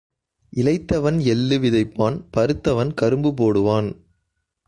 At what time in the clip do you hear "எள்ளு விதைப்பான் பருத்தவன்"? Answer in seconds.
1.23-2.93